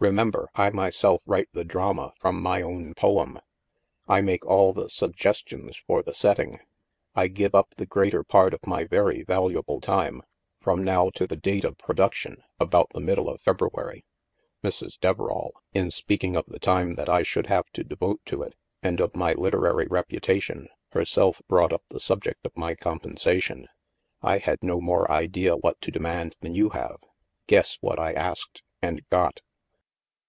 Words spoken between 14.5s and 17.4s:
Mrs. Deverall, in speaking of the time that I